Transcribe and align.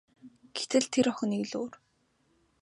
Гэтэл 0.57 0.85
тэр 0.93 1.05
охин 1.11 1.29
нэг 1.31 1.43
л 1.49 1.53
өөр. 1.59 1.73